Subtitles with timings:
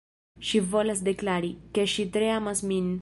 [0.51, 2.91] Ŝi volas deklari, ke ŝi tre amas min